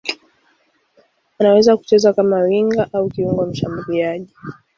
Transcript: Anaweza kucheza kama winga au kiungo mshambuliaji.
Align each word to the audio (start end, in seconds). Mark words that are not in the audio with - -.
Anaweza 1.39 1.77
kucheza 1.77 2.13
kama 2.13 2.39
winga 2.41 2.87
au 2.93 3.09
kiungo 3.09 3.45
mshambuliaji. 3.45 4.33